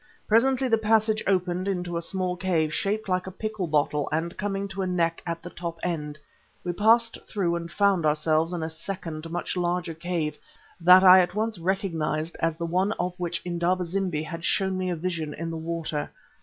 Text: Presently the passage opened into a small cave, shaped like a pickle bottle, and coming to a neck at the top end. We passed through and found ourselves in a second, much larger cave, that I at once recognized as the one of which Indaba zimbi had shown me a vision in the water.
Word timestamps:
Presently 0.27 0.67
the 0.67 0.79
passage 0.79 1.21
opened 1.27 1.67
into 1.67 1.95
a 1.95 2.01
small 2.01 2.35
cave, 2.35 2.73
shaped 2.73 3.07
like 3.07 3.27
a 3.27 3.31
pickle 3.31 3.67
bottle, 3.67 4.09
and 4.11 4.35
coming 4.35 4.67
to 4.69 4.81
a 4.81 4.87
neck 4.87 5.21
at 5.27 5.43
the 5.43 5.51
top 5.51 5.77
end. 5.83 6.17
We 6.63 6.73
passed 6.73 7.19
through 7.29 7.53
and 7.55 7.71
found 7.71 8.03
ourselves 8.03 8.51
in 8.51 8.63
a 8.63 8.69
second, 8.71 9.29
much 9.29 9.55
larger 9.55 9.93
cave, 9.93 10.39
that 10.79 11.03
I 11.03 11.19
at 11.19 11.35
once 11.35 11.59
recognized 11.59 12.35
as 12.39 12.57
the 12.57 12.65
one 12.65 12.93
of 12.93 13.13
which 13.19 13.43
Indaba 13.45 13.83
zimbi 13.83 14.23
had 14.23 14.43
shown 14.43 14.75
me 14.75 14.89
a 14.89 14.95
vision 14.95 15.35
in 15.35 15.51
the 15.51 15.57
water. 15.57 16.09